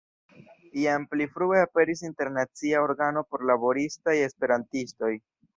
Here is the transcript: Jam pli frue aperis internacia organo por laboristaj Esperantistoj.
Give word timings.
Jam 0.83 1.03
pli 1.11 1.27
frue 1.35 1.59
aperis 1.65 2.01
internacia 2.09 2.83
organo 2.87 3.25
por 3.29 3.47
laboristaj 3.53 4.19
Esperantistoj. 4.31 5.17